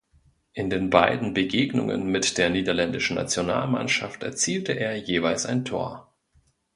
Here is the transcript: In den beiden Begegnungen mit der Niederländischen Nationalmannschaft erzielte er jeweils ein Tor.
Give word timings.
In 0.53 0.71
den 0.71 0.89
beiden 0.89 1.35
Begegnungen 1.35 2.07
mit 2.07 2.39
der 2.39 2.49
Niederländischen 2.49 3.17
Nationalmannschaft 3.17 4.23
erzielte 4.23 4.71
er 4.71 4.95
jeweils 4.95 5.45
ein 5.45 5.63
Tor. 5.63 6.11